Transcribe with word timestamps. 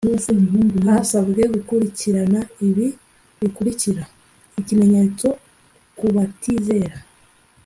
hasabwe 0.91 1.41
gukurikirana 1.53 2.39
ibi 2.67 2.87
bikurikira 3.39 4.03
kr 4.53 4.57
ikimenyetso 4.61 5.27
ku 5.97 6.05
batizera 6.15 6.95